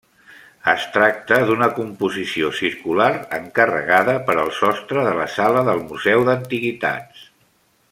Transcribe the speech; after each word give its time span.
Es 0.71 0.85
tracta 0.93 1.35
d'una 1.49 1.67
composició 1.79 2.49
circular 2.61 3.11
encarregada 3.39 4.17
per 4.31 4.37
al 4.45 4.51
sostre 4.61 5.05
de 5.09 5.13
la 5.21 5.29
sala 5.37 5.65
del 5.71 5.85
Museu 5.93 6.27
d'Antiguitats. 6.31 7.25